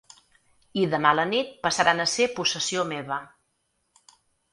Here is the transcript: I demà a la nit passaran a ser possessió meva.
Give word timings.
I 0.83 0.85
demà 0.93 1.11
a 1.15 1.17
la 1.17 1.25
nit 1.31 1.51
passaran 1.67 2.01
a 2.05 2.07
ser 2.13 2.27
possessió 2.39 2.87
meva. 2.93 3.19